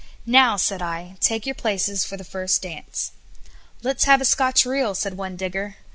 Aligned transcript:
Now," 0.25 0.57
said 0.57 0.81
I, 0.81 1.15
"take 1.19 1.45
your 1.45 1.53
places 1.53 2.05
for 2.05 2.17
the 2.17 2.23
first 2.23 2.63
dance." 2.63 3.11
"Let's 3.83 4.05
have 4.05 4.19
a 4.19 4.25
Scotch 4.25 4.65
reel," 4.65 4.95
said 4.95 5.15
one 5.15 5.35
digger. 5.35 5.75